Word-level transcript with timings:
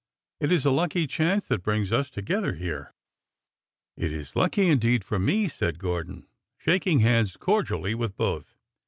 It 0.39 0.51
is 0.51 0.65
a 0.65 0.71
lucky 0.71 1.05
chance 1.05 1.45
that 1.47 1.61
brings 1.61 1.91
us 1.91 2.09
together 2.09 2.55
here!" 2.55 2.91
It 4.03 4.11
is 4.11 4.35
lucky 4.35 4.65
indeed 4.67 5.03
for 5.03 5.19
me," 5.19 5.47
said 5.47 5.77
Gordon, 5.77 6.25
shaking 6.57 7.01
hands 7.01 7.37
cordially 7.37 7.93
with 7.93 8.17
both. 8.17 8.55